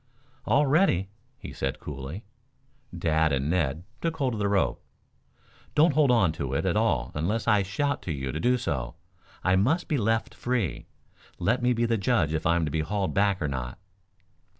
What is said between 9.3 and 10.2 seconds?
I must be